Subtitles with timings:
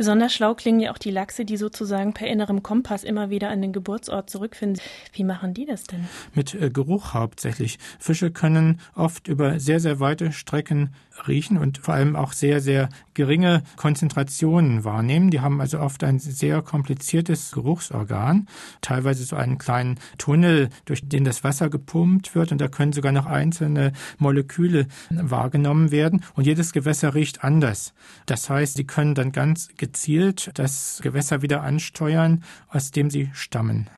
[0.00, 3.60] Besonders schlau klingen ja auch die Lachse, die sozusagen per innerem Kompass immer wieder an
[3.60, 4.80] den Geburtsort zurückfinden.
[5.12, 6.08] Wie machen die das denn?
[6.32, 7.78] Mit äh, Geruch hauptsächlich.
[7.98, 10.94] Fische können oft über sehr, sehr weite Strecken
[11.28, 15.30] riechen und vor allem auch sehr, sehr geringe Konzentrationen wahrnehmen.
[15.30, 18.48] Die haben also oft ein sehr kompliziertes Geruchsorgan,
[18.80, 23.12] teilweise so einen kleinen Tunnel, durch den das Wasser gepumpt wird und da können sogar
[23.12, 27.92] noch einzelne Moleküle wahrgenommen werden und jedes Gewässer riecht anders.
[28.24, 33.88] Das heißt, sie können dann ganz gezielt das Gewässer wieder ansteuern, aus dem sie stammen.